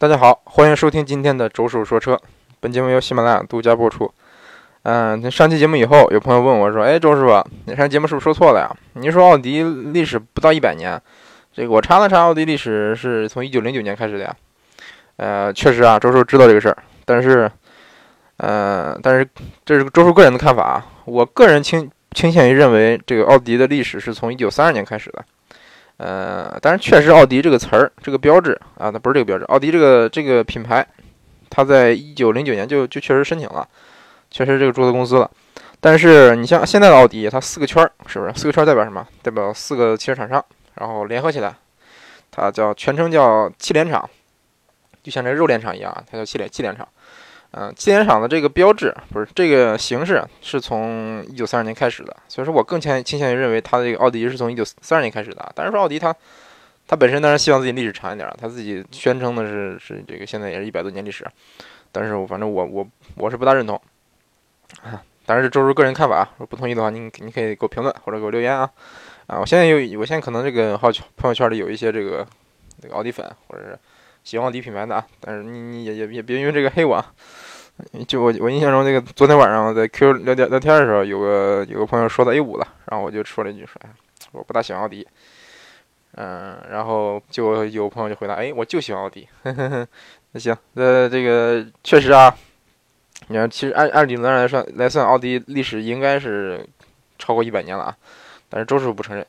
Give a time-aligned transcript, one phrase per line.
[0.00, 2.16] 大家好，欢迎收听今天的周叔说车。
[2.60, 4.08] 本节目由喜马拉雅独家播出。
[4.84, 8.70] 嗯，上期节目以后，有朋友问我说：“哎，周师傅，你上节目是不是说错了呀？
[8.92, 11.02] 您说奥迪历史不到一百年，
[11.52, 14.36] 这个我查了查，奥迪历史是从一九零九年开始的呀。”
[15.18, 17.50] 呃，确实啊，周叔知道这个事儿，但是，
[18.36, 19.28] 呃，但是
[19.64, 20.86] 这是周叔个人的看法啊。
[21.06, 25.24] 我个人倾倾向于认为，这个奥迪的历史是从一九三二年开始的。
[25.98, 29.44] 呃，但是确实，奥迪这个词儿，这个标志啊，它不是这个标志。
[29.46, 30.86] 奥迪这个这个品牌，
[31.50, 33.66] 它在一九零九年就就确实申请了，
[34.30, 35.28] 确实这个注册公司了。
[35.80, 38.32] 但是你像现在的奥迪，它四个圈儿，是不是？
[38.34, 39.06] 四个圈代表什么？
[39.22, 41.52] 代表四个汽车厂商，然后联合起来，
[42.30, 44.08] 它叫全称叫汽联厂，
[45.02, 46.86] 就像这肉联厂一样，它叫汽联汽联厂。
[47.52, 55.50] 嗯，汽联厂的这个标志不是这个形式，是从一九三二年开始的，所以说我更倾倾向于认为它这个奥迪是从一九三二年开始的。
[55.54, 56.14] 但是说奥迪它，
[56.86, 61.26] 它本身当然希望自己历史长一点，它自己宣称的是是这个现在也是一百多年历史，
[61.90, 63.80] 但是我反正我我我是不大认同
[64.82, 65.02] 啊。
[65.24, 68.70] 当然是周叔个人看法，如果不同意的话，您您可以给我评论或者给我留言啊
[69.26, 69.40] 啊！
[69.40, 72.26] 我现在有我现在可能这个好朋友圈里有一些这个
[72.82, 73.78] 这个奥迪粉或者是。
[74.28, 77.02] 喜欢奥迪品牌的啊，但是你你也也也别因为这个黑我。
[78.06, 83.80] 就我我印象中，这个昨天晚上在 Q 聊天聊天的时候，有个有个朋友说到 A 五了，然后我就说了一句说，
[84.32, 85.06] 我不大喜欢奥迪。
[86.16, 89.26] 嗯，然后就有朋友就回答，哎，我就喜欢奥迪。
[89.44, 92.36] 那行，那这个确实啊，
[93.28, 96.62] 你看，其实按按理论来算来算，奥迪历史应该是
[97.18, 97.96] 超过一百年了啊，
[98.50, 99.26] 但是周师傅不承认。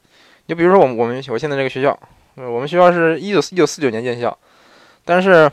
[0.47, 1.97] 你比如说我们我们我现在这个学校，
[2.35, 4.37] 我们学校是一九一九四九年建校。
[5.09, 5.51] 但是，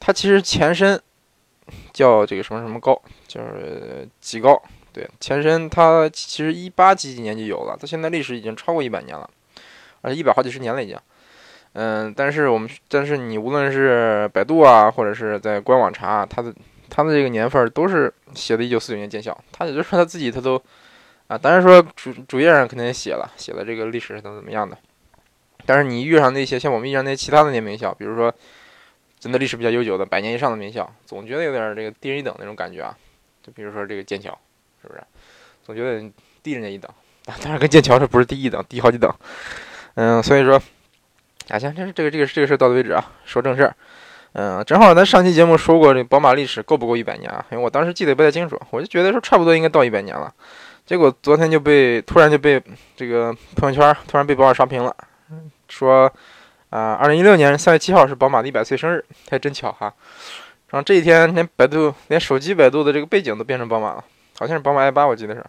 [0.00, 1.00] 它其实前身
[1.92, 4.60] 叫这个什么什么高，就是几高。
[4.92, 9.30] 对，前身它其实一八几几年就有了，它现在历史已经超过一百年了，
[10.00, 10.98] 而且一百好几十年了已经。
[11.74, 16.52] 嗯，但是我们，但是你无论是百度啊，或者是在官网查，它的
[16.90, 19.38] 它的这个年份都是写的一九四九年建校。
[19.52, 20.60] 他也就是说他自己他都
[21.28, 24.76] 啊，当然说主主页上肯定写了，写了这个历史怎么怎么样的。
[25.64, 28.34] 但是你遇上那些像我们遇上那些其他的那些名校，比如说。
[29.26, 32.96] 真的历史比较悠久的百年以上的名校，总觉得有点这个低人一等那种感觉啊。
[33.42, 34.30] 就比如说这个剑桥，
[34.80, 35.02] 是不是？
[35.64, 36.08] 总觉得
[36.44, 36.88] 低人家一等。
[37.42, 39.12] 当然跟剑桥这不是低一等，低好几等。
[39.94, 40.62] 嗯，所以说，
[41.48, 43.04] 啊行，这这个这个这个事到此为止啊。
[43.24, 43.74] 说正事儿。
[44.34, 47.44] 嗯，正好咱上期节目说过这宝马历史够不够一百年啊？
[47.50, 50.32] 因为我当时记得不太清楚，我就觉得说差不多应该到一百年了。
[50.86, 52.62] 结果昨天就被突然就被
[52.94, 54.96] 这个朋友圈突然被宝马刷屏了，
[55.68, 56.08] 说。
[56.76, 59.90] 啊，二零一六年三月七号是宝马的一百岁生日，还真巧哈。
[60.68, 64.04] 然后这一天，连百度、连手机百度的这个背景都变成宝马了，
[64.38, 65.42] 好像是宝马 i 八，我记得是。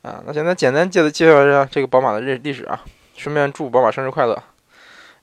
[0.00, 2.82] 啊，那现在简单介介绍一下这个宝马的历历史啊，
[3.18, 4.42] 顺便祝宝马生日快乐。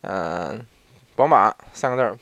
[0.02, 0.64] 嗯，
[1.16, 2.16] 宝马三个字儿，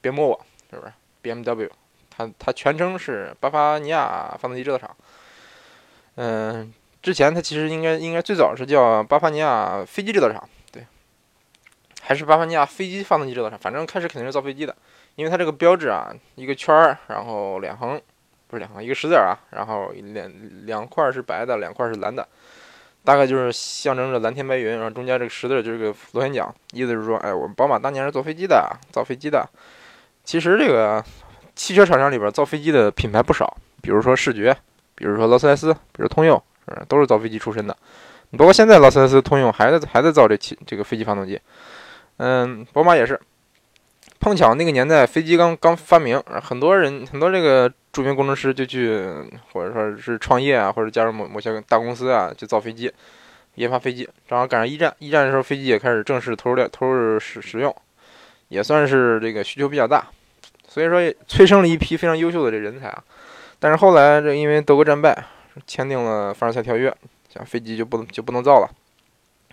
[0.00, 0.92] 别摸我，是不是
[1.22, 1.70] ？BMW，
[2.10, 4.90] 它它全称是巴伐尼亚发动机制造厂。
[6.16, 10.42] 嗯，之前它其实应该应该最早是叫巴伐尼亚飞机制造厂。
[12.04, 14.74] 还是巴伐尼亚飞机发动机制造厂，反正开始肯定是造飞机的，
[15.14, 17.98] 因为它这个标志啊，一个圈儿，然后两横，
[18.48, 20.30] 不是两横，一个十字啊，然后两
[20.66, 22.26] 两块是白的，两块是蓝的，
[23.04, 29.48] 大概就是象征着蓝天白云，然后中间这个十字就是个螺旋桨，意思是说，哎，我们宝马当年是造飞机的，造飞机的。
[30.24, 31.02] 其实这个
[31.54, 34.56] 汽车厂商里边造飞机的品牌不少，比如说视觉，
[34.96, 36.42] 比如说劳斯莱斯，比如通用，
[36.88, 37.76] 都是造飞机出身的。
[38.36, 41.40] 包括现在劳斯莱斯、通用还在还在造这汽这个飞机发动机。
[42.24, 43.20] 嗯，宝马也是，
[44.20, 48.96] 碰巧那个年代飞机刚刚发明，很多人很多这个著名工程师就去，
[49.50, 52.92] 或者说是创业啊，或者加入某某些大公司啊，去造飞机，
[53.56, 54.08] 研发飞机。
[54.28, 57.74] 正好赶上一战，一战的时候飞机也开始正式投入了投入使使用，
[58.46, 60.06] 也算是这个需求比较大，
[60.68, 63.02] 所以说催生了一批非常优秀的这人才啊。
[63.58, 65.24] 但是后来这因为德国战败，
[65.66, 66.94] 签订了凡尔赛条约，
[67.34, 68.70] 像飞机就不能就不能造了。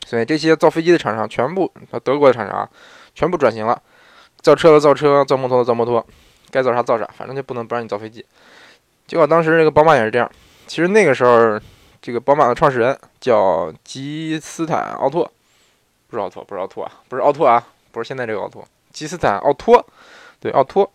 [0.06, 1.72] 所以这些造飞机的厂商全部，
[2.04, 2.70] 德国的厂商啊
[3.14, 3.80] 全部转型了，
[4.42, 6.06] 造车的造车，造摩托的造摩托，
[6.52, 8.26] 该造啥造啥，反正就不能不让你造飞机。
[9.08, 10.30] 结果当时这个宝马也是这样。
[10.68, 11.60] 其实那个时候，
[12.02, 15.30] 这个宝马的创始人叫吉斯坦奥托，
[16.08, 19.86] 不是奥托，不是奥托啊，不是奥托啊，不是现在这个奥托，吉斯坦奥托，
[20.40, 20.90] 对，奥托，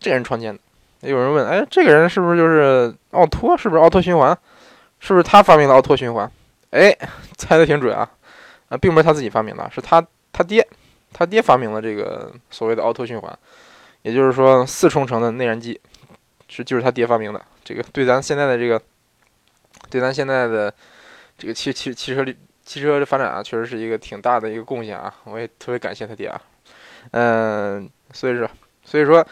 [0.00, 0.60] 这人创建的。
[1.08, 3.56] 有人问，哎，这个人是不是就是奥托？
[3.56, 4.36] 是不是奥托循环？
[5.00, 6.30] 是不是他发明的奥托循环？
[6.70, 6.96] 哎，
[7.36, 8.08] 猜的挺准啊。
[8.72, 10.02] 啊，并不是他自己发明的，是他
[10.32, 10.66] 他爹，
[11.12, 13.38] 他爹发明了这个所谓的奥托循环，
[14.00, 15.78] 也就是说四冲程的内燃机，
[16.48, 17.42] 是就是他爹发明的。
[17.62, 18.80] 这个对咱现在的这个，
[19.90, 20.72] 对咱现在的
[21.36, 22.24] 这个汽汽汽车
[22.64, 25.14] 汽车的发展啊，确实是一个挺大的一个贡献啊。
[25.24, 26.40] 我也特别感谢他爹啊。
[27.10, 28.48] 嗯，所以说
[28.84, 29.22] 所以说，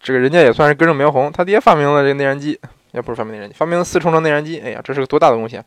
[0.00, 1.30] 这个人家也算是根正苗红。
[1.30, 2.58] 他爹发明了这个内燃机，
[2.92, 4.58] 也不是发明内燃机，发明了四冲程内燃机。
[4.60, 5.62] 哎呀，这是个多大的贡献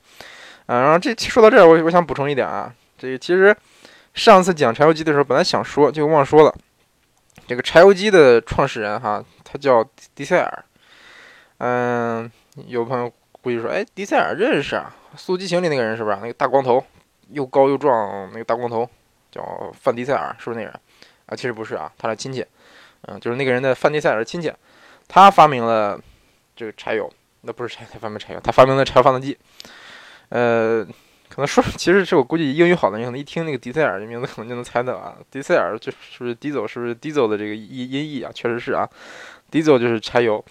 [0.66, 0.82] 啊！
[0.82, 3.56] 然后这说到这儿，我我想补充一点啊，这其实
[4.14, 6.56] 上次讲柴油机的时候，本来想说就忘说了，
[7.48, 9.84] 这个柴油机的创始人哈，他叫
[10.16, 10.66] 迪塞尔。
[11.58, 12.32] 嗯，
[12.68, 16.16] 有朋友估计说，哎，迪塞尔认识啊，《速激情》里那个人是不是？
[16.18, 16.84] 那个大光头，
[17.30, 18.90] 又高又壮，那个大光头
[19.32, 20.74] 叫范迪塞尔，是不是那人？
[21.28, 22.46] 啊，其实不是啊，他的亲戚。
[23.04, 24.52] 嗯，就是那个人的范迪塞尔的亲戚，
[25.08, 26.00] 他发明了
[26.56, 27.12] 这个柴油，
[27.42, 29.38] 那不是柴，他发明柴油，他发明了柴油发动机。
[30.32, 30.84] 呃，
[31.30, 38.32] 可能说，其实是我估计英语好的人可能一听那个迪塞尔的名字，可能就能猜到啊，迪塞尔就是不是 diesel，是不是 diesel 的这个音音译啊？
[38.34, 38.90] 确实是啊
[39.52, 40.44] ，diesel 就是柴油。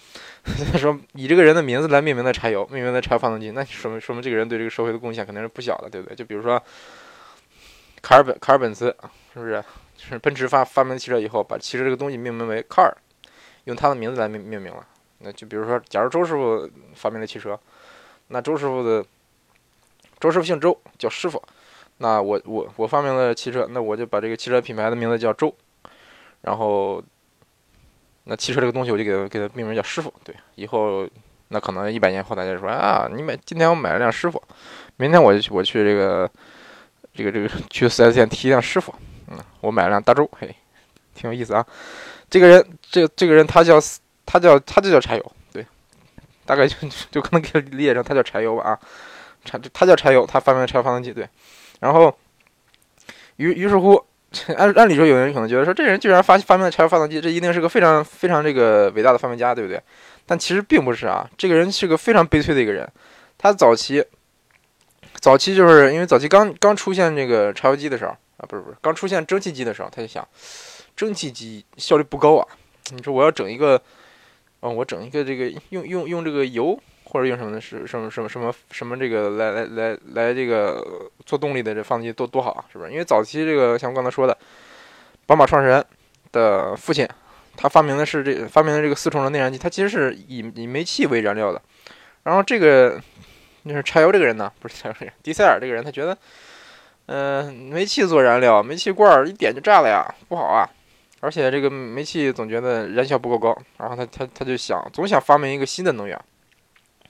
[0.77, 6.15] 说以这个人的名字来命名的柴油，命名的柴油发动机，那说明说明这个人对这个社会的贡献肯定是不小的，对不对？
[6.15, 6.61] 就比如说
[8.01, 8.95] 卡尔本卡尔本茨，
[9.33, 9.63] 是不是？
[9.95, 12.91] 就是奔驰发发明汽车以后，把汽车这个东西命名为 car，
[13.65, 14.83] 用他的名字来命命名了。
[15.19, 17.59] 那就比如说，假如周师傅发明了汽车，
[18.29, 19.05] 那周师傅的
[20.21, 21.41] 周师傅姓周，叫师傅。
[21.97, 25.53] 那我我我发明了汽车，那我就把这个汽车品牌的名字叫周。
[26.41, 27.03] 然后，
[28.23, 30.13] 那汽车这个东西我就给它给它命名叫师傅。
[30.23, 31.07] 对，以后
[31.49, 34.41] 那可能一百年后大家说啊，你买今天我买了辆师傅，
[34.97, 36.29] 明天我就我去这个
[37.13, 38.93] 这个这个去四 S 店提一辆师傅。
[39.27, 40.55] 嗯，我买了辆大周，嘿，
[41.15, 41.65] 挺有意思啊。
[42.29, 43.79] 这个人，这这个人他叫
[44.25, 45.65] 他叫他就叫柴油，对，
[46.45, 46.75] 大概就
[47.11, 48.79] 就可能给理解成他叫柴油吧啊。
[49.43, 51.27] 柴他叫柴油，他发明了柴油发动机，对。
[51.79, 52.15] 然后
[53.37, 54.03] 于于是乎，
[54.55, 59.81] 按按理说，有人可能觉得说，这人居然发发明了柴油发动机，这一定是个非常非常这个伟大的发明家，对不对？
[60.25, 61.29] 但其实并不是啊。
[61.37, 62.87] 这个人是个非常悲催的一个人。
[63.37, 64.03] 他早期
[65.19, 68.15] 早期就是因为早期刚刚出现这个柴油机的时候。
[68.37, 70.27] 啊，不是不是，刚出现蒸汽机的时候，他就想，
[70.95, 72.47] 蒸汽机效率不高啊。
[72.91, 73.79] 你说我要整一个，
[74.61, 76.75] 嗯，我整一个这个用用用这个油
[77.11, 80.81] 或者用什么的是什么什么什么什么这个来来来来这个
[81.25, 82.91] 做动力的这发动机多多好啊，是不是？
[82.91, 84.37] 因为早期这个像我刚才说的，
[85.25, 85.85] 宝马创始人
[86.31, 87.07] 的父亲，
[87.55, 91.61] 他发明的是这发明的这个四冲程内燃机，它其实是以以煤气为燃料的。
[92.23, 92.99] 然后这个
[93.65, 96.17] 就是柴油这个人呢，不是柴油人，迪塞尔这个人，他觉得。
[97.07, 100.63] 嗯，煤气做燃料，煤气罐一点就炸了呀，不好啊！
[101.19, 106.17] 而且这个煤气总觉得燃效不够高，然后他他他就想，总想发明一个新的能源，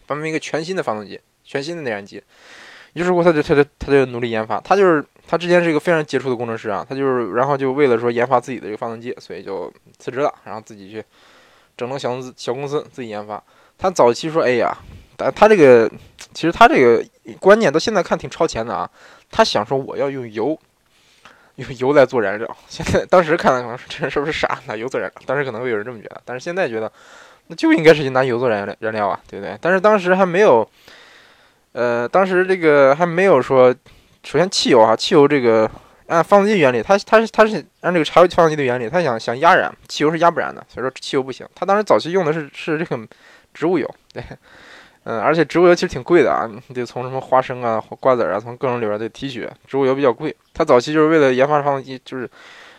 [0.07, 2.21] 发明一个全新的发动机，全新的内燃机。
[2.93, 4.59] 于是乎，他就他就他就努力研发。
[4.59, 11.03] 他就是他之前是一个非常杰出的工程师啊，他就是然后就为了说研发自己的这个发动机，所以就辞职了，然后自己去
[11.77, 13.41] 整了小公司小公司自己研发。
[13.77, 14.77] 他早期说，哎呀。
[15.17, 15.87] 但他这个，
[16.33, 17.05] 其实他这个
[17.39, 18.89] 观念到现在看挺超前的啊。
[19.29, 20.59] 他想说我要用油，
[21.57, 22.57] 用油来做燃料。
[22.67, 25.21] 现在当时看来可能这人是不是傻，拿油做燃料？
[25.27, 26.91] 当时可能会有人这么觉得，但是现在觉得
[27.51, 29.57] 那就应该是拿油做燃料燃料啊，对不对？
[29.59, 30.65] 但是当时还没有，
[31.73, 33.75] 呃，当时这个还没有说，
[34.23, 35.69] 首先汽油啊，汽油这个
[36.07, 41.45] 按发动机原理，它它是它是按这个柴油发动机的原理，它想想压燃，汽油是压不燃的，所以说汽油不行。
[41.53, 42.97] 他当时早期用的是是这个
[43.53, 44.23] 植物油，对。
[45.03, 49.49] 嗯，而且植物油其实挺贵的啊，你得从什么花生啊、瓜子啊，从各种里边得提取。
[49.65, 52.29] 植物油比较贵，他早期就是为了研发发动机，就是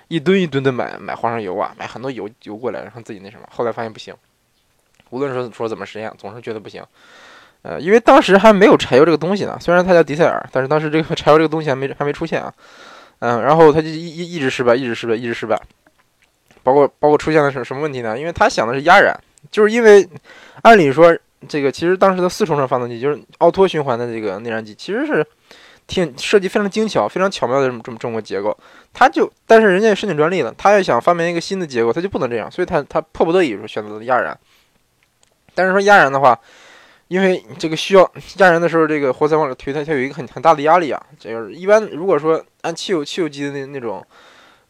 [0.06, 3.42] 一吨一吨的买买花生油啊，买很多油油过来，然后自己那什么。
[3.50, 4.14] 后来发现不行，
[5.12, 6.82] 无论说说怎么实验，总是觉得不行。
[7.62, 12.52] 呃，因为当时还没有柴油这个东西呢，虽然它叫迪塞尔，但是当时这个 柴油这个东西还没还没出现啊。
[13.20, 15.56] 嗯，然后他就一一一直失败，一直失败，一直失败。
[16.64, 18.18] 包括包括出现了什什么问题呢？
[18.18, 19.16] 因为他想的是压燃，
[19.50, 20.08] 就是因为
[20.62, 21.16] 按理说。
[21.48, 25.26] 这个其实当时的四冲程发动机就是奥托循环的这个内燃机，其实是
[25.88, 28.56] 挺设计非常精巧、非常巧妙的这么这么这么个结构。
[28.92, 34.38] 他就但是人家申请专利了，他要想发明一个新的结构，他就不能这样，所以他他迫不得已说选择了压燃。
[35.54, 36.38] 但是说压燃的话，
[37.08, 38.02] 因为这个需要
[38.38, 41.02] 压燃的时候，这个活塞往里推，它它有一个很很大的压力啊。
[41.18, 44.04] 这个一般如果说按汽油汽油机的那那种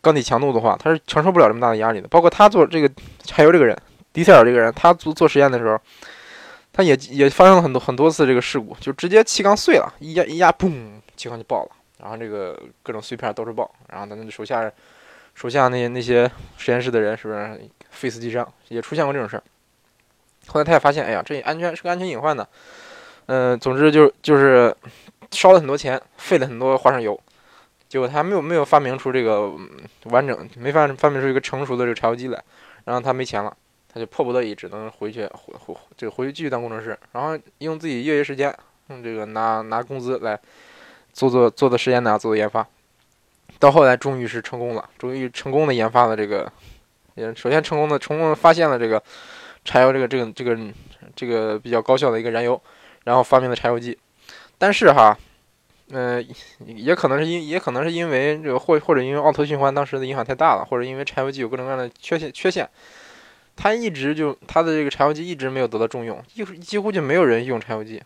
[0.00, 2.08] 钢体强度的话，它是承受不了这么大的压力的。
[2.08, 2.90] 包括他做这个
[3.22, 3.76] 柴油这个人，
[4.12, 5.78] 迪塞尔这个人，他做做实验的时候。
[6.74, 10.72] 他也也发生了很多很多次这个事故，就直接气缸碎了，一压一压，嘣，
[11.14, 14.72] 气缸就爆了，然后这个各种碎片都是爆，然后他那手下
[15.34, 17.60] 手下那些那些实验室的人是不是
[17.90, 18.50] 非死即伤？
[18.68, 19.42] 也出现过这种事儿。
[20.48, 22.46] 后来他也发现，哎呀，这安全是个安全隐患呢。
[23.26, 24.74] 嗯，总之就是就是
[25.30, 27.18] 烧了很多钱，费了很多花生油，
[27.88, 29.50] 结果他没有没有发明出这个
[30.04, 32.42] 完整，没发发明出一个成熟的这个柴油机来，
[32.84, 33.56] 然后他没钱了。
[33.94, 38.50] 他就迫不得已只能回去回回就回去继续当工程师，然后用自己业余时间，
[38.86, 40.40] 用这个拿拿工资来
[41.12, 42.66] 做做做的实验呢，做做研发。
[43.58, 46.50] 到后来终于是成功了，终于成功的研发了这个
[47.16, 49.02] 也首先成功的成功的发现了这个
[49.64, 50.58] 柴油这个这个这个
[51.14, 52.60] 这个比较高效的一个燃油，
[53.04, 53.98] 然后发明了柴油机。
[54.58, 55.16] 但是哈，
[55.90, 56.24] 嗯，
[56.66, 62.68] 也可能是因也可能是因为这个或或者因为奥特循环当时的影响太大了，或者因为柴油机有各种各样的缺陷缺陷，
[63.56, 68.02] 它一直就它的这个柴油机一直没有得到重用，几乎几乎就没有人用柴油机。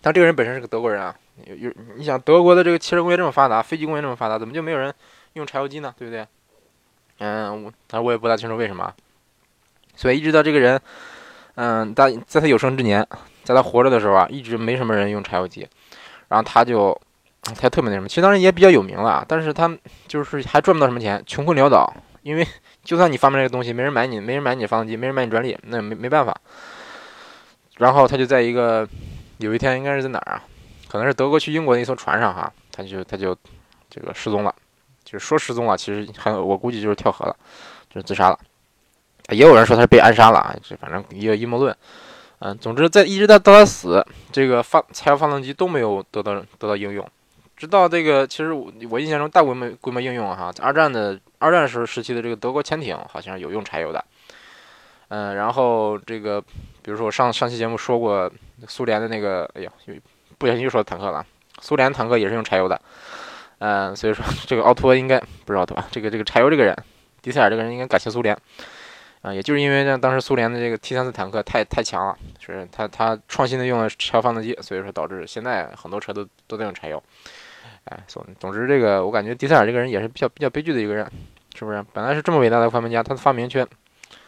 [0.00, 4.94] 但这个人本身是个德国人啊，有有你想德国的这个汽车工业这么发达，飞机工业这么发达，怎么就没有人
[5.32, 5.94] 用柴油机呢？
[5.98, 6.26] 对不对？
[7.18, 8.94] 嗯，我但我也不大清楚为什么。
[9.98, 10.80] 所以一直到这个人，
[11.56, 13.04] 嗯，在在他有生之年，
[13.42, 15.66] 在他活着的时候啊，一直没什么人用柴油机。
[16.28, 16.96] 然后他就
[17.42, 19.68] 他特别那什么，其实当时也比较有名了，但是他
[20.06, 21.92] 就是还赚不到什么钱，穷困潦倒。
[22.22, 22.46] 因为
[22.84, 26.36] 就算你发明这个东西，没人买你，没人买你发动机，没人买你专利，那没没办法。
[27.78, 28.86] 然后他就在一个
[29.38, 30.44] 有一天应该是在哪儿啊？
[30.86, 33.36] 可能是德国去英国的一艘船上哈，他就他就
[33.90, 34.54] 这个失踪了。
[35.02, 37.34] 就是说失踪了，其实还我估计就是跳河了，
[37.88, 38.38] 就是自杀了。
[39.30, 41.76] 也有人说他是被暗杀了啊，这反正一个阴谋论。
[42.40, 47.04] 嗯，总之在一直到到他死，这个发柴油发动机都没有得到得到应用。
[47.56, 54.04] 直到这个，其实我印象中大规模规模应用哈，二战的二战时时期的这个德国潜艇好像有用柴油的。
[55.08, 58.30] 嗯，然后这个比如说我上上期节目说过
[58.68, 59.72] 苏联的那个，哎呀，
[60.38, 61.26] 不小心又说坦克了，
[61.60, 62.80] 苏联坦克也是用柴油的。
[63.58, 66.76] 嗯，所以说这个奥托应该不是奥托啊，这个这个柴油这个人，
[67.20, 68.38] 迪塞尔这个人应该感谢苏联，
[69.22, 77.02] 啊，也就是因为呢，当时苏联的这个 T 三四坦克太太强了，是他他创新的用了柴油发动机，所以说导致现在很多车都都在用柴油，
[77.84, 81.10] 哎，总总之这个我感觉迪塞尔这个人也是比较比较悲剧的一个人，
[81.54, 81.84] 是不是？
[81.92, 83.64] 本来是这么伟大的发明家，他的发明却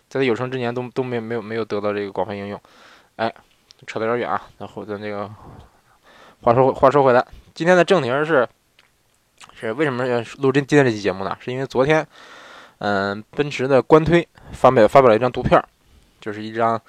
[0.09, 2.61] 在他有生之年都都没没有没有得到这个广泛应用，
[3.16, 3.32] 哎，
[3.87, 5.30] 扯得有点远啊，然后咱这个
[6.42, 8.49] 话说话说回来，今天的正题是。
[9.54, 11.37] 是为什么要录这今天这期节目呢？
[11.40, 12.06] 是因为昨天，
[12.80, 15.62] 嗯，奔驰的官推发表发表了一张图片，
[16.18, 16.80] 就是一张，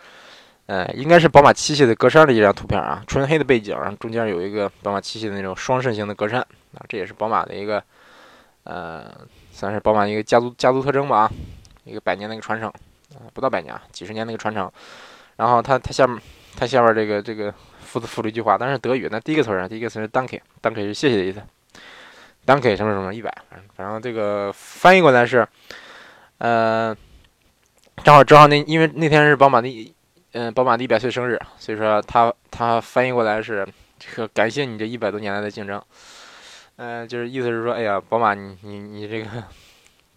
[0.67, 6.48] 呃，应该是宝马七系的格栅的一张图片啊，纯黑的背景，然后中间有一个宝马七系的那种双肾型的格栅啊，
[6.88, 7.83] 这也是宝马的一个，
[8.63, 9.12] 呃，
[9.51, 11.31] 算是宝马一个家族家族特征吧啊，
[11.83, 14.71] 一个百年的一个传承，啊，不到百年啊，几十年的一个传承。
[15.36, 16.17] 然后它它下面
[16.55, 21.41] 它下面这个这个附附了一句话，但是德语，那第一个词儿啊，第一个词是 Danke，Danke 是谢谢的意思。
[22.45, 23.33] 单给什么什么一百，
[23.75, 25.48] 反正这个翻译过来是，
[26.39, 26.95] 呃，
[28.03, 29.95] 正好正好那因为那天是宝马的，
[30.33, 33.67] 嗯，宝马的一百岁生日，所以说他他翻译过来是
[34.00, 35.81] 这个感谢你这一百多年来的竞争，
[36.77, 39.27] 嗯，就是意思是说，哎呀，宝马你你你这个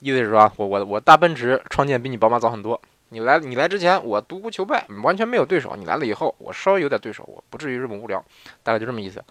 [0.01, 8.25] 意思是说，我我我大奔驰创建比你宝马早很多，你来你来之前我独孤求败，完全没有对手，你来了以后我稍微有点对手，我不至于这么无聊，
[8.63, 9.23] 大概就这么意思。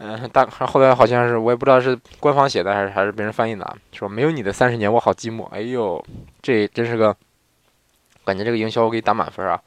[0.00, 5.44] 嗯，大后来好像是我也不知道是官方写的还是还是别人翻译的，说没有你的三十年我好寂寞。
[5.46, 6.00] 哎呦，
[6.40, 7.12] 这真是个，
[8.24, 9.60] 感觉这个营销我给你打满分啊。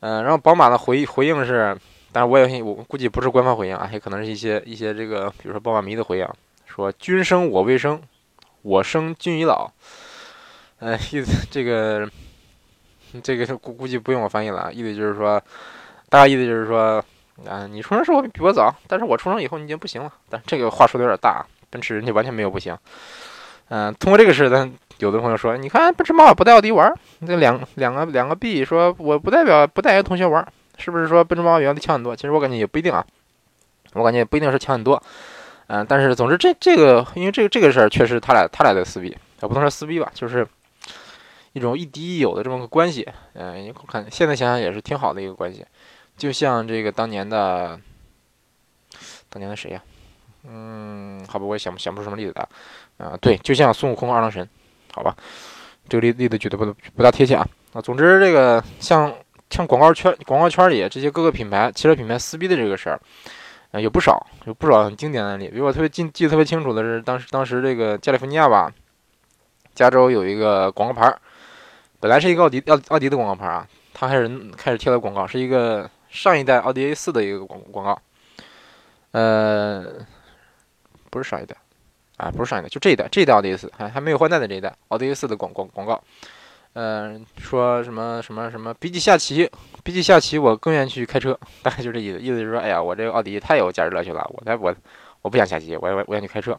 [0.00, 1.78] 嗯，然后宝马的回回应是，
[2.10, 6.28] 但是我也我估计不是官方回应啊，也可能是一些一些这个，比如说宝马迷的回应，
[6.66, 8.02] 说君生我未生，
[8.62, 9.70] 我生君已老。
[10.80, 12.10] 哎，意思这个
[13.22, 15.40] 这个估估计不用我翻译了，意思就是说，
[16.08, 17.04] 大概意思就是说。
[17.46, 20.12] 啊，你出生时候比我早，但是我出生以后你已经不行了。
[20.28, 22.76] 但这个话说的有点大，奔驰人家完全没有不行。
[23.68, 30.46] 嗯，通过这个事，咱有的朋友说，你看奔驰宝马不带奥迪玩，那两两个两个 B 说我不代表不带同学玩，
[30.78, 32.16] 是不是说奔驰宝马比奥迪强很多？
[32.16, 33.04] 其实我感觉也不一定啊，
[33.92, 35.00] 我感觉也不一定是强很多。
[35.68, 39.08] 嗯，但是总之这这个，因为这个这个事儿确实他俩他俩在撕逼，
[39.42, 40.46] 也不能说撕逼吧，就是
[41.52, 43.06] 一种亦敌亦友的这么个关系。
[43.34, 45.62] 嗯，我看现在想想也是挺好的一个关系。
[46.18, 47.78] 就像这个当年的，
[49.30, 49.80] 当年的谁呀？
[50.50, 52.48] 嗯，好吧，我也想不想不出什么例子来。
[53.06, 54.48] 啊，对，就像孙悟空二郎神，
[54.92, 55.14] 好吧，
[55.88, 57.46] 这个例例子举的不不大贴切啊。
[57.72, 59.14] 啊，总之这个像
[59.50, 63.00] 像广告圈广告圈里这些各个品牌汽车品牌撕逼的这个事儿，
[63.70, 65.48] 啊，有不少有不少很经典的案例。
[65.48, 68.72] 比如我特别记记得特别清楚的是，当时当时这个加利福尼亚吧，
[69.74, 71.20] 加州有一个广告牌儿，
[72.00, 75.88] 本来是一个奥迪奥奥迪的广告牌啊，他开始开始贴了广告，是一个。
[76.08, 78.00] 上一代奥迪 A 四的一个广广告，
[79.12, 79.84] 呃，
[81.10, 81.54] 不是上一代，
[82.16, 86.02] 啊，不是上一代，就这一代，这一代奥迪 A 四还还没有换代的这一代奥迪 A 四的广广广告，
[86.72, 89.50] 嗯，说什么什么什么，比起下棋，
[89.82, 94.74] 比起下棋，我更愿意去开车，大概就这意思，意思就是说，哎呀，我这个奥迪太有驾驶乐趣了，我我
[95.22, 96.58] 我不想下棋，我我我想去开车，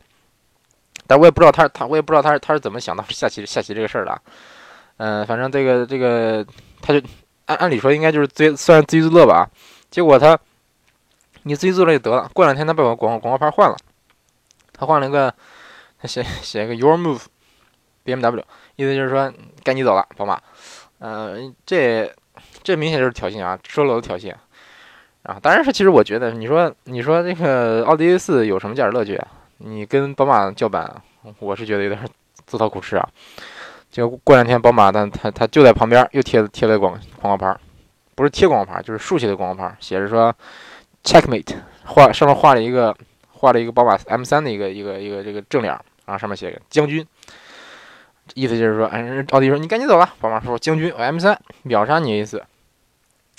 [1.08, 4.22] 但我也不知道他他我也不知道他是他是怎么想到下棋下棋这个事儿的，
[4.98, 6.46] 嗯，反正这个这个
[6.82, 7.02] 他就。
[7.50, 9.50] 按按理说应该就是自算自娱自乐吧，
[9.90, 10.38] 结果他，
[11.44, 12.30] 你自娱自乐就得了。
[12.32, 13.76] 过两天他把我广广告牌换了，
[14.72, 15.34] 他换了一个，
[16.00, 18.44] 他写写一个 Your Move，BMW，
[18.76, 20.40] 意思就是说该你走了，宝马。
[21.00, 22.14] 呃，这
[22.62, 24.32] 这明显就是挑衅啊，说了都挑衅。
[25.24, 29.28] 啊，当然是，其实我觉得，你说你说这个奥迪 A 四有什么驾驶乐趣啊？
[29.58, 31.02] 你跟宝马叫板，
[31.40, 32.00] 我是觉得有点
[32.46, 33.10] 自讨苦吃啊。
[33.92, 37.58] 结果过两天宝马的他他就在旁边又贴了贴了广广告牌，
[38.16, 40.34] 不是贴广告牌，就是竖起的广告牌，写着说
[41.04, 41.56] checkmate，
[41.86, 42.96] 画上面画了一个
[43.32, 45.74] 画了一个宝马 M3 的一个一个一个这个正脸，
[46.06, 47.06] 然后上面写个将军，
[48.36, 52.44] 意思就是说，哎，奥迪说你赶紧走吧，宝马说将军，我 M3 秒杀你一次。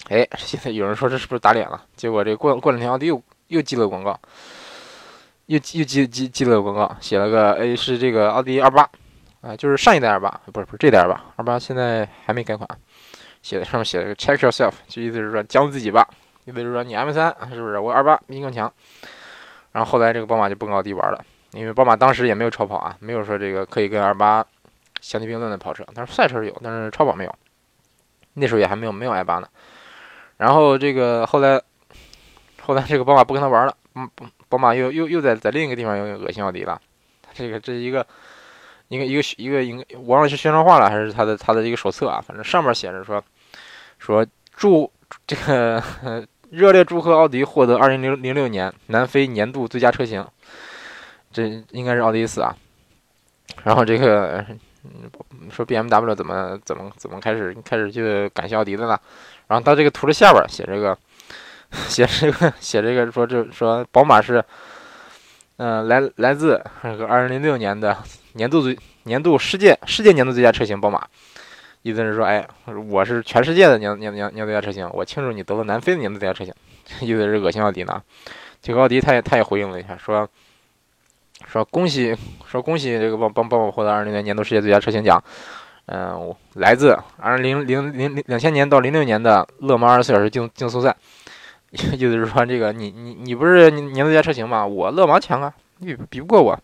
[0.08, 1.84] 哎，现在有人说这是不是打脸了？
[1.94, 4.18] 结果这过过两天奥迪又又寄了广告，
[5.46, 8.88] 又又寄寄寄了广告，写了个哎是这个奥迪二八，
[9.40, 12.68] 啊就是上一代二八不是不是这代二八二八现在还没改款
[13.42, 16.06] 写的上面写了个 check yourself 就意思是说将自己吧
[16.44, 17.78] 意思是说你 m 三是不是？
[17.78, 18.70] 我二八比你更强。
[19.72, 24.44] 然后后来这个宝马就不跟奥迪玩了因为宝马当时也没有超跑啊没有说这个可以跟二八
[25.00, 27.34] 相提并论的跑车但是赛车是有但是超跑没有
[28.34, 29.48] 那时候也还没有没有 i 八呢。
[30.36, 31.60] 然后这个后来
[32.62, 34.08] 后来这个宝马不跟他玩了嗯
[34.48, 36.80] 宝马又又又在在另一个地方又恶心奥迪了
[37.32, 38.06] 这个这一个
[38.90, 42.20] 一个一个一个一个应忘了是宣传画了还是他的他的一个手册啊？
[42.20, 43.22] 反正上面写着说
[43.98, 44.90] 说祝
[45.26, 45.80] 这个
[46.50, 50.26] 热烈祝贺奥迪获得二零零零六年南非年度最佳车型，
[51.32, 52.54] 这应该是奥迪四啊。
[53.62, 54.44] 然后这个
[55.50, 58.98] 说 B M W 怎么怎么怎么开始开始去感谢奥迪的呢。
[59.46, 60.98] 然后到这个图的下边写这个，
[61.88, 64.44] 写这个写这个说这说宝马是，
[65.58, 67.96] 嗯来来自那个二零零六年的
[68.34, 71.06] 年度最年度世界世界年度最佳车型宝马，
[71.82, 72.46] 意思是说哎
[72.88, 76.54] 我是全世界的年年年年度最佳车型，我庆祝你得了南非的年度最佳车型，
[77.00, 78.02] 意思是恶心奥迪呢。
[78.62, 80.28] 这个奥迪他也他也回应了一下说
[81.46, 85.22] 说恭喜说恭喜这个帮帮帮我获得二零年年度世界最佳车型奖。
[85.92, 90.94] 嗯，来自二零零零零两千年到零六年的勒芒二十四小时竞竞速赛，
[91.72, 94.64] 意思是说，这个你你你不是年度最佳车型吗？
[94.64, 96.56] 我勒芒强啊，你比不过我。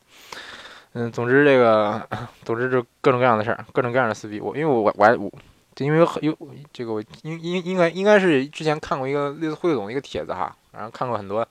[0.99, 2.09] 嗯，总之这个，
[2.43, 4.41] 总之就各种各样的事儿，各种各样的撕逼。
[4.41, 5.31] 我因为我我还我，
[5.77, 6.39] 因为有
[6.73, 11.47] 这个我应应应该应该是之前看过一个类似汇总的一个帖子哈，然后看过很多，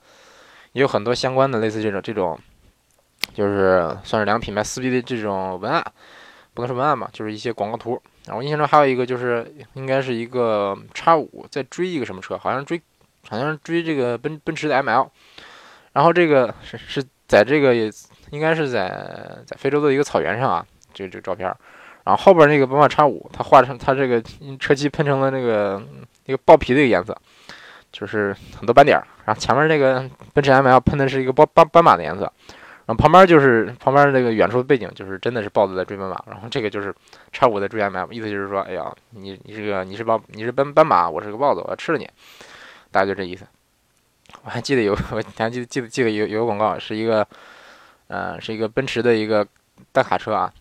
[0.72, 2.36] 也有很多相关的类似这种这种，
[3.34, 5.84] 就是算是两个品牌撕逼的这种文案。
[6.52, 8.02] 不能说文案吧，就是一些广告图。
[8.24, 12.82] 然后我印象中还有一个，就是应该是一个叉五在追一个什么车，好像追，
[13.28, 15.08] 好像是追这个奔奔驰的 ML。
[15.92, 17.72] 然后这个是是在这个
[18.30, 18.88] 应该是在
[19.46, 21.46] 在非洲的一个草原上啊，这个这个照片。
[22.04, 24.22] 然后后边那个宝马叉五，它画成它这个
[24.60, 25.82] 车漆喷成了那个
[26.26, 27.16] 那个豹皮的一个颜色，
[27.90, 29.00] 就是很多斑点。
[29.24, 32.32] 然后前面那个奔驰 ML 喷的是一个斑斑斑马的颜色。
[32.86, 36.22] 然后旁边就是旁边那个远处的背景，就是真的是豹子在追奔马。
[36.28, 36.94] 然后这个就是
[37.32, 42.08] 叉五在追 M L，意思就是说，哎呀，你你这个你是豹，你是奔斑马，我是个豹子，我要吃了你，
[42.92, 43.44] 大概就这意思。
[44.44, 47.26] 我还记得有，我还记得记得记得有有个广告，是一个，
[48.08, 49.46] 呃，是一个奔驰的一个
[49.92, 50.52] 大卡车啊，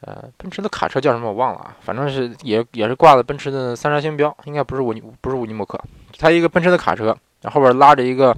[0.00, 5.80] 呃，奔驰的卡车叫什么我忘了啊，反正是也也是挂了奔驰的三叉星标，应该不是五不是五尼莫克，
[6.18, 8.36] 它一个奔驰的卡车，然后后边拉着一个。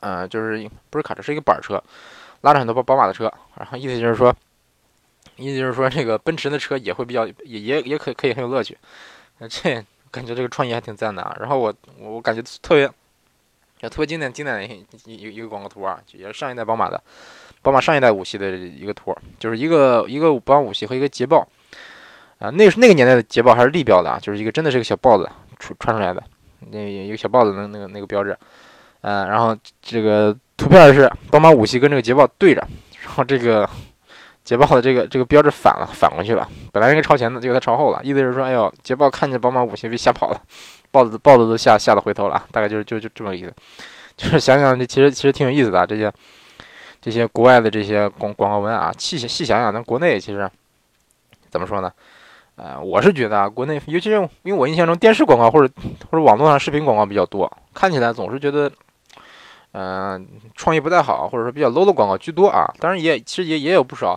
[0.00, 1.82] 呃，就是不是卡车，是一个板车，
[2.40, 4.34] 拉着很多宝宝马的车，然后意思就是说，
[5.36, 8.78] 意思就是说，这个奔驰的车也会比较，也也也可可以很有乐趣。
[9.50, 11.36] 这感觉这个创意还挺赞的啊。
[11.38, 12.90] 然后我我感觉特别，
[13.80, 17.02] 特别经典经典的一一一个广告图啊，也是上一代宝马的，
[17.62, 21.46] 宝马上一代五系的一个图，就是一个一个宝马五系和一个捷豹
[22.38, 26.22] 啊，那是那个年代的捷豹还是立标的啊，就是一个真的是个小豹子穿穿出来的，
[26.70, 28.36] 那一个小豹子的那个那个标志。
[29.06, 32.66] 嗯，然后这个图片是宝马五系跟这个捷豹对着，
[33.02, 33.68] 然后这个
[34.44, 36.48] 捷豹的这个这个标志反了，反过去了。
[36.72, 38.00] 本来应该朝前的，结果它朝后了。
[38.02, 40.40] 意思是说，哎呦，捷豹看见宝马五系被吓跑了，
[40.94, 42.46] 豹子豹子都吓吓得回头了。
[42.52, 43.52] 大概就是就就这么个意思。
[44.16, 46.12] 就是想想这其实其实挺有意思的，这些
[47.00, 50.48] 这些国外的这些广广告文啊，细细想想，咱国内其实
[51.50, 51.92] 怎么说呢？
[52.54, 55.74] 呃，我是觉得啊，国内尤其是因为我印象中电视广告或者
[56.10, 58.70] 或者网络上视频广告比较多，看起来总是觉得。
[59.76, 62.72] 嗯，创意不太好，或者说比较 low 的广告居多啊。
[62.78, 64.16] 当然也其实也也有不少，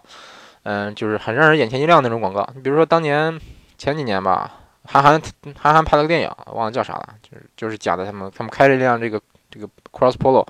[0.62, 2.48] 嗯，就是很让人眼前一亮那种广告。
[2.54, 3.42] 你比如说当年
[3.76, 4.52] 前几年吧，
[4.88, 5.22] 韩寒
[5.60, 9.22] 韩寒拍了个电影，忘了叫啥了，就是就是讲的他们他们开着一辆这个
[9.52, 10.48] 这个 Cross Polo，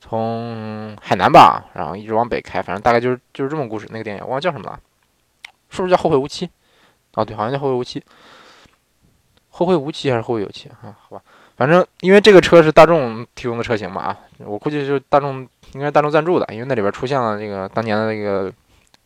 [0.00, 3.86] 从海南吧，然后一直往北开，反正大概就是就是这么故事。
[3.90, 4.78] 那个电影忘了叫什么了，
[5.70, 6.50] 是不是叫后会无期？
[7.14, 8.02] 哦，对，好像叫后会无期。
[9.50, 10.94] 后会无期还是后会有期啊？
[11.00, 11.22] 好吧。
[11.56, 15.38] 反正因为这个车是大众提供的车型嘛啊，我估计就是大众
[15.72, 18.52] 应该是大众赞助的，因为那里边出现了这个当年的那个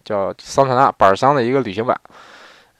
[0.04, 1.98] 叫桑塔纳板儿箱的一个旅行版。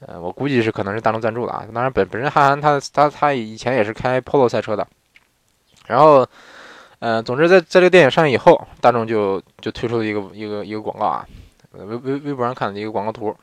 [0.06, 1.64] 呃，我估计是可能是大众赞助的啊。
[1.72, 4.86] 当然，本本身韩寒他他他以前也是开 Polo 赛车的。
[5.86, 6.26] 然后，
[7.00, 11.26] 呃，总之在在这个电影上映以后，大众就就推出了一个一个一个广告啊，
[11.72, 13.36] 微微微博上看的一个广告图。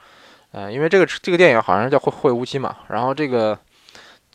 [0.51, 3.57] 呃，因为这个这个电影好像叫《会会无期》嘛，然后这个，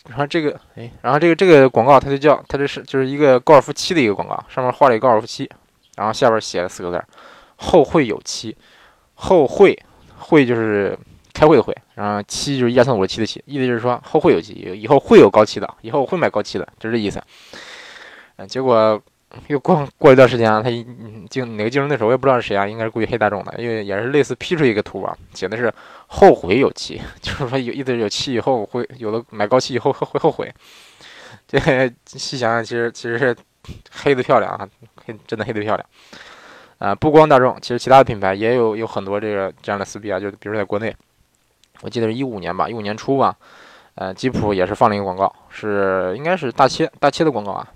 [0.09, 5.51] 然后这个，哎，然后这个这个广告它就叫它这是就是一个高尔夫七的一个广告，上面画了一个高尔夫七，
[5.97, 7.05] 然后下边写了四个字
[7.57, 8.57] 后会有期”，
[9.15, 9.77] 后会
[10.17, 10.97] 会就是
[11.33, 17.23] 开会的会，然后七就是一二三五六七的七，意思就是说后会有期，以后会有高七的，以后会买高七的，就是这意思。
[18.37, 19.03] 嗯，结果。
[19.49, 20.71] 又过过一段时间啊，他
[21.29, 25.75] 竞哪个竞争对手我也不知道是谁啊，应该是估计黑大众的，因为也是类似 P 出一个图吧，写的是
[26.07, 30.55] 后悔有期， 就是说有意思有期以后会有的买高期以后会后悔。
[31.49, 31.59] 这
[32.07, 33.37] 细想想，其实其实是
[33.91, 34.69] 黑的漂亮啊，
[35.05, 35.85] 黑真的黑的漂亮。
[36.79, 40.95] 啊，不光大众，其实其他的品牌也有有很多这个这样的撕逼啊，就比如在国内，
[41.85, 43.37] 我记得是一五年吧，一五年初吧，
[43.95, 47.69] 呃，吉普也是放了一个广告，是应该是大切大切的广告啊。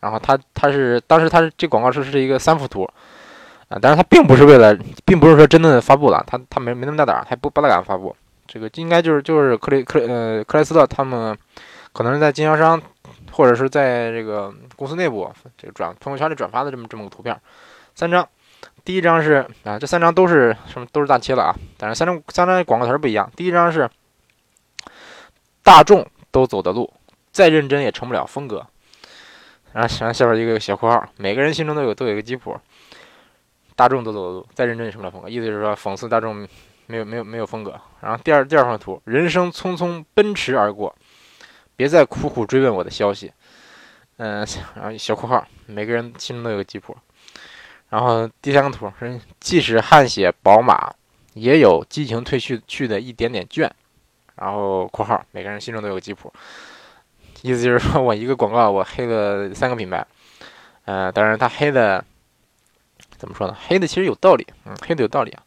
[0.00, 2.82] 然后他他是当时他是这广告是是一个三幅图，
[3.68, 8.14] 啊，但是他并不是为了，并不是说真的发布了，他他没没那么大胆，他不不大敢发布。
[8.46, 11.36] 这个应该就是就是克雷克呃克莱斯勒他们
[11.94, 12.80] 可能是在经销商
[13.32, 17.34] 或者是在这个公司内部这个转朋友圈里转发的这么这么个图片，
[17.94, 18.28] 三张，
[18.84, 23.88] 第一张是啊这三张都是什么都是大切了啊，但是三张三张广告词不一样，第一张是
[25.62, 26.92] 大众都走的路，
[27.30, 28.66] 再认真也成不了风格。
[29.72, 32.58] 然后，然后下边一个小括号，每个人心中都有都有一个吉普，
[33.76, 36.48] 大众都走的路，再认真也成不了风格，意思就是说讽刺大众
[36.86, 37.78] 没有没有没有风格。
[38.00, 40.94] 然后第二第二张图，人生匆匆奔驰而过，
[41.76, 43.30] 别再苦苦追问我的消息。
[44.16, 46.96] 嗯，然后小括号，每个人心中都有个吉普。
[47.90, 50.92] 然后第三个图是，即使汗血宝马，
[51.34, 53.68] 也有激情褪去去的一点点倦。
[54.36, 56.32] 然后括号，每个人心中都有个吉普。
[57.42, 60.06] 意思就是说我一个广告，我黑了三个品牌，
[60.84, 62.04] 呃，当然他黑的
[63.16, 63.56] 怎么说呢？
[63.66, 65.42] 黑的其实有道理，嗯，黑的有道理啊。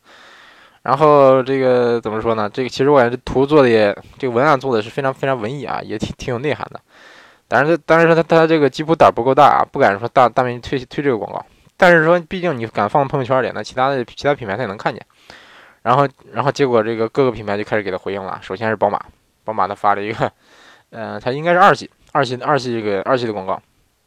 [0.84, 2.50] 然后这个怎么说呢？
[2.50, 6.82] 这个其实我感觉这图做的也，这个文案做的是非常非常文艺啊，也挺挺有内涵的。
[7.48, 11.46] 但是但是说他他这个吉普胆不够大啊，不敢说大大面积推推这个广告。
[11.82, 15.04] 但是说毕竟你敢放朋友圈里，那其他的其他品牌他也能看见。
[15.82, 18.40] 然后然后结果这个各个品牌就开始给他回应了。
[18.44, 19.04] 首先是宝马，
[19.44, 20.32] 宝马他发了一个。
[20.92, 23.60] 嗯， 他应该是二系，二系二系这个二系的广告，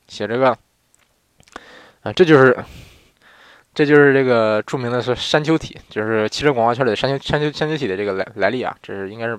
[0.06, 0.56] 写这个，
[2.02, 2.56] 啊，这就是，
[3.74, 9.37] 这就是这个著名的是山丘体，就是汽车广告圈里的山丘山丘山丘体的这个来来历啊，这是应该是，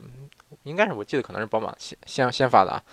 [0.63, 2.83] 应该是我记得可能是宝马先先先发的啊。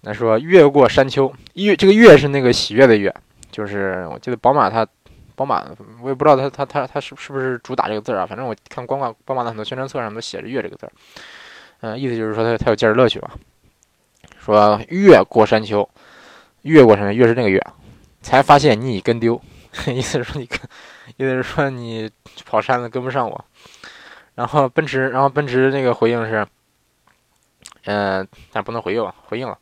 [0.00, 3.14] 那说越过山丘，越这个越是那个喜悦的悦，
[3.50, 4.86] 就是我记得宝马它，
[5.34, 5.64] 宝马
[6.02, 10.92] 我也不知道它它它它是是不是主打这个字啊，反正我看光挂宝马的很多宣传册上都写着越这个字儿。
[11.80, 13.30] 嗯，意思就是说它它有驾驶乐趣吧？
[14.38, 15.88] 说越过山丘，
[16.62, 17.62] 越过山丘，越是那个越，
[18.22, 19.40] 才发现你已跟丢。
[19.86, 20.58] 意思是说你跟，
[21.16, 22.10] 意思是说你
[22.44, 23.44] 跑山了跟不上我。
[24.34, 26.46] 然后奔驰，然后奔驰那个回应是，
[27.84, 29.56] 嗯，但不能回应，回应了。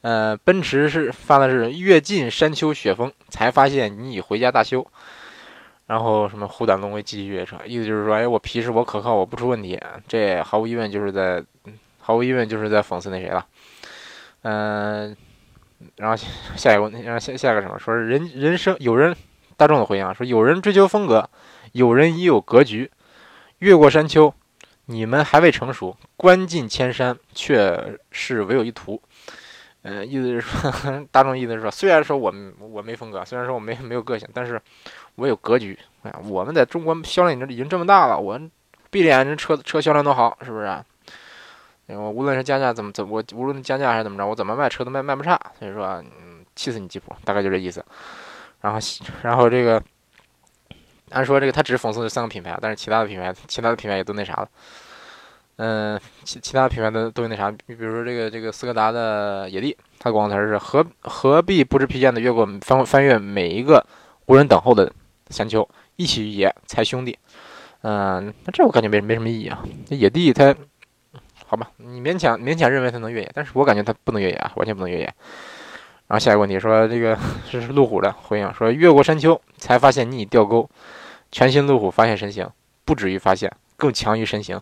[0.00, 4.86] 呃，奔驰是发的是越进山丘雪峰，才发现你已回家大修。
[5.86, 9.80] 然后什么虎胆龙威继续越车，意思就是说，哎，我皮实，我可靠，我不出问题。
[10.06, 11.42] 这毫无疑问就是在，
[11.98, 13.46] 毫无疑问就是在讽刺那谁了。
[14.42, 15.16] 嗯，
[15.96, 16.16] 然后
[16.56, 17.78] 下一个问题，然后下下一个什么？
[17.78, 19.16] 说是人人生有人
[19.56, 21.30] 大众的回应说有人追求风格，
[21.72, 22.90] 有人已有格局，
[23.60, 24.34] 越过山丘，
[24.84, 29.00] 你们还未成熟，关进千山，却是唯有一途。
[29.88, 34.60] 嗯，意思是说，大众意思是说，虽然说我我没风格，虽然说我没没有个性，但是。
[35.18, 38.40] 我有格局，哎，我们在中国销量已经已经这么大了，我
[38.88, 40.84] 闭着眼睛车车销量都好，是不是？
[41.88, 45.36] 我无论是加价怎么怎我无论加价还是怎么着，我怎么卖车都卖卖不差。
[45.58, 47.84] 所以说，嗯，气死你吉普，大概就这意思。
[48.60, 48.78] 然后，
[49.22, 49.82] 然后这个，
[51.10, 54.48] 按说这个他只是讽刺这三个品牌，但是其他的品牌，其他的品牌也都那啥了。
[55.58, 63.86] 嗯，其其他品牌的都都那啥，你比如说这个这个斯柯达的野地，它广告词是何何必不知疲倦的越过翻翻越每一个
[64.26, 64.92] 无人等候的。
[65.30, 67.18] 山丘一起野才兄弟，
[67.82, 69.62] 嗯，那这我感觉没没什么意义啊。
[69.90, 70.56] 那野地它，
[71.44, 75.04] 好吧，你勉强勉强认为它能越野，但是我感觉它不能越野啊，完全不能越野。
[75.04, 75.14] 然
[76.16, 77.18] 后下一个问题说这个
[77.50, 80.66] 是路虎的回应说越过山丘才发现你已掉沟，
[81.30, 82.50] 全新路虎发现神行，
[82.86, 84.58] 不止于发现，更强于神行。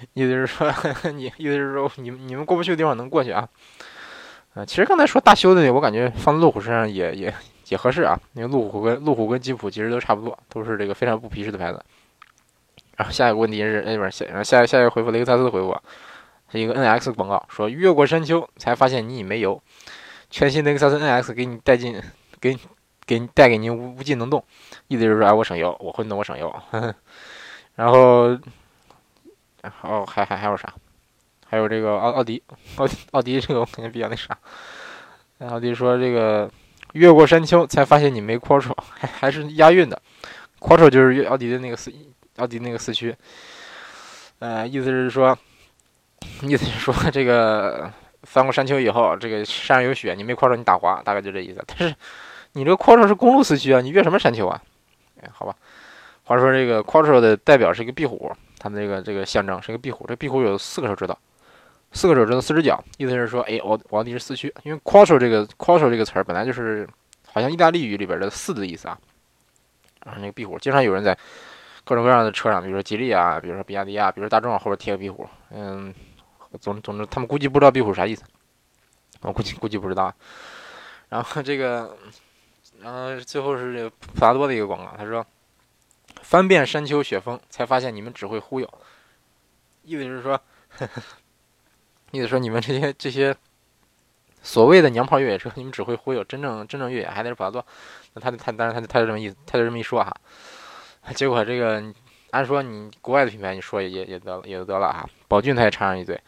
[0.14, 0.72] 意思是说
[1.12, 3.48] 你意思是说你们你们过不去的地方能过去啊？
[4.54, 7.34] 呃，其实刚才说大修的，我感觉放在路虎身上也也。
[7.68, 11.84] 也合适啊，因为路虎跟路虎跟吉普其实都差不多，都是这个非常不皮实的牌子。
[12.96, 15.78] 然后下一个问题是，哎不是下下下一个回复雷克萨斯的回复，
[16.50, 19.60] 是一个 NX 广告，说越过山丘才发现你已没油，
[20.30, 22.02] 全新雷克萨斯 NX 给你带进
[22.40, 22.56] 给
[23.04, 24.42] 给你带给您无无尽能动，
[24.86, 26.50] 意思就是说哎我省油，我混动我省油。
[27.76, 28.34] 然后，
[29.82, 30.72] 哦还还还有啥？
[31.46, 32.42] 还有这个奥奥迪
[32.76, 34.36] 奥迪奥迪这个我感觉比较那啥。
[35.40, 36.50] 奥迪说这个
[36.92, 40.00] 越过山丘才发现你没 Quattro，还还是押韵的
[40.58, 41.92] ，Quattro 就是奥迪的那个四。
[42.38, 43.12] 奥迪那个四驱，
[44.38, 45.36] 呃，意思是说，
[46.42, 47.92] 意思是说，这个
[48.22, 51.60] 翻过山丘以后，这个山上有雪，你没 quattro 你打滑，大概就这意思。
[51.66, 51.92] 但是
[52.52, 54.62] 你这个 Quattro 是公路四驱啊，你越什么山丘啊？
[55.20, 55.56] 哎，好吧。
[56.22, 60.06] 话说这个 Quattro 的代表是一个壁虎，他们这个这个象征是一个壁虎。
[60.06, 61.16] 这壁虎有四个手指头，
[61.92, 66.88] 四个手指头，四只脚，意思是说，哎，我我奥迪是四驱，因为 Quattro 这个 Quattro 这个词儿本来就是
[67.26, 68.98] 好像意大利语里边的四的意思啊。
[70.04, 71.16] 然后那个壁虎，经常有人在。
[71.84, 75.94] 各种各样的车上，比如说吉利啊，比如说比亚迪啊，比如说大众后边贴个壁虎，嗯，
[76.60, 78.22] 总总之他们估计不知道壁虎啥意思，
[79.22, 80.12] 我估计估计不知道。
[81.08, 81.96] 然后这个，
[82.82, 85.24] 然后最后是这个普拉多的一个广告，他说
[86.28, 88.70] ：“翻遍山丘雪峰，才发现你们只会忽悠。”
[89.82, 90.38] 意思就是说，
[92.12, 93.34] 意思说你们这些这些
[94.42, 97.64] 所谓的娘炮越野车，你们只会忽悠，真正真正越野还得是普拉多。
[98.12, 100.14] 那他他当然他他就这么意思，他就这么一说哈。
[101.14, 101.82] 结果这个，
[102.32, 105.08] 按说你国外的品牌，你说也也也得了，也就得了哈。
[105.28, 106.20] 宝骏他也插上一嘴，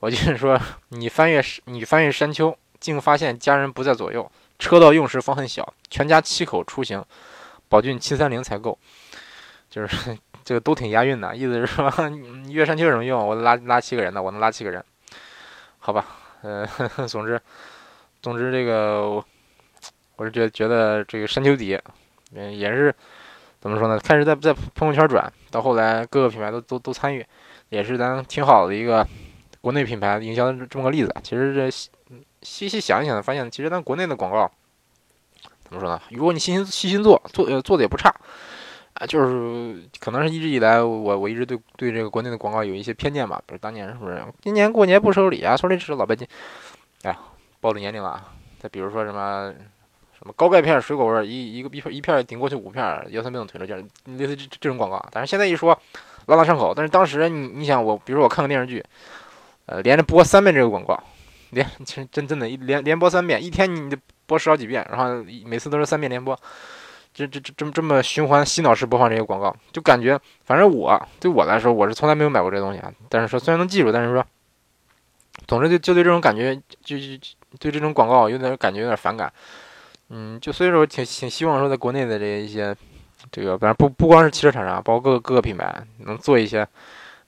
[0.00, 7.04] 宝骏说你翻越你翻越山丘，竟发现家人不在左右，车道用时方很小，全家七口出行，
[7.68, 8.76] 宝骏七三零才够。
[9.70, 13.26] 就是这个都挺押韵的，意思是说你越山丘有什么用？
[13.26, 14.84] 我拉拉七个人呢，我能拉七个人，
[15.78, 16.04] 好吧？
[16.42, 16.66] 呃，
[17.08, 17.40] 总之
[18.20, 19.24] 总之这个，
[20.16, 21.80] 我是觉觉得这个山丘底，
[22.34, 22.94] 嗯，也是。
[23.60, 23.98] 怎么说呢？
[23.98, 27.22] 开始在在朋友圈转，到后来各个品牌都都都参与，
[27.68, 29.06] 也是咱挺好的一个
[29.60, 31.14] 国内品牌营销的这么个例子。
[31.22, 31.70] 其实这
[32.40, 34.50] 细细想一想，发现其实咱国内的广告
[35.62, 36.00] 怎么说呢？
[36.12, 38.10] 如果你细心细心做，做呃做的也不差
[38.94, 39.06] 啊。
[39.06, 43.42] 就是可能是一直以来我我一直对对这个国内的广告有一些偏见吧。
[43.46, 45.56] 比如当年是不是今年过年不收礼啊？
[45.56, 46.26] 收礼是老百姓。
[47.02, 47.16] 哎，
[47.60, 48.32] 暴露年龄了啊！
[48.58, 49.52] 再比如说什么。
[50.20, 55.02] 什么高钙片水果味，一一个一片一片顶过去五片，腰酸背痛腿着劲，类似这这种广告。
[55.10, 55.70] 但是现在一说，
[56.26, 56.74] 朗朗上口。
[56.76, 58.84] 但是当时你你想我，比如说我看个电视剧，
[59.64, 61.02] 呃，连着播三遍这个广告，
[61.52, 66.38] 连真真真的，一连连播三遍，一天你得播十好几遍，然后每次都是三遍连播，
[67.12, 72.92] 这这这这么这么循环洗脑式播放这些广告，就感觉反正我对我来说，我是从来没有买过这东西啊。
[73.08, 74.24] 但是说虽然能记住，但是说，
[75.46, 77.18] 总之就就对这种感觉，就就
[77.58, 79.32] 对这种广告有点感觉有点反感。
[80.08, 82.74] 嗯，就所以说，挺挺希望说，在国内的这一些，
[83.30, 86.66] 这个，反正不不光是汽车厂商，包括各个各个品牌，能做一些，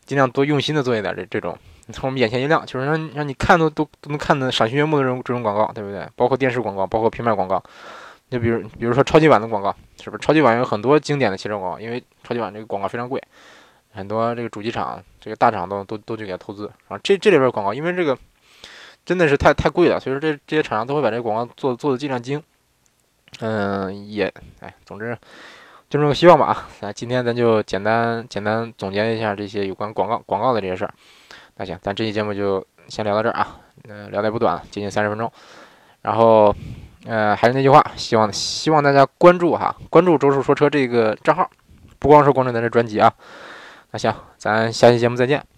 [0.04, 1.56] 尽量多用心的做一点这这种，
[1.92, 6.04] 从我们眼前一亮，就是让让你看都都都能看得赏心悦目的这种这种广告，对不对？
[6.16, 7.62] 包括电视广告，包括平面广告，
[8.32, 10.22] 就比如比如说超级碗的广告，是不是？
[10.24, 13.22] 超级碗有很多经典的汽车广告，因为超级碗这个广告非常贵，
[13.92, 16.64] 很多这个主机厂、这个大厂都都都去给他投资。
[16.88, 18.16] 然后这这里边广告，因为这个
[19.04, 22.42] 真的是太太贵了，所以说这这些厂商都会把这个广告做做的尽量精。
[23.40, 25.14] 嗯，也，哎，总之，
[25.90, 26.68] 就这么个希望吧啊！
[26.80, 30.94] 那今天咱就简单简单总结一下这些有关广告广告的这些事儿。
[31.56, 35.30] 那行，咱这期节目就先聊到这儿啊，嗯，聊的也不短，接近三十分钟。
[36.02, 36.54] 然后，
[37.04, 41.50] 呃，还是那句话，希望希望大家关注哈，关注周叔说车这个账号，
[41.98, 43.12] 不光是关注咱这专辑啊。
[43.90, 45.51] 那行，咱下期节目再见。